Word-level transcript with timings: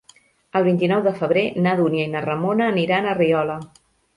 El 0.59 0.63
vint-i-nou 0.67 1.03
de 1.09 1.13
febrer 1.19 1.43
na 1.67 1.75
Dúnia 1.81 2.07
i 2.07 2.09
na 2.17 2.25
Ramona 2.27 2.71
aniran 2.73 3.07
a 3.13 3.17
Riola. 3.21 3.63